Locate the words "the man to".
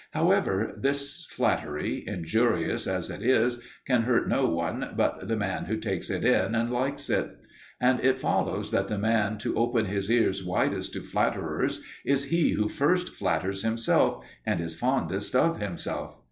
8.87-9.55